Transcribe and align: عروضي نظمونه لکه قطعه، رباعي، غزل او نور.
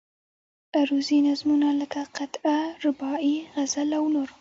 عروضي 0.75 1.17
نظمونه 1.29 1.69
لکه 1.81 2.01
قطعه، 2.17 2.59
رباعي، 2.85 3.35
غزل 3.55 3.89
او 3.99 4.05
نور. 4.15 4.29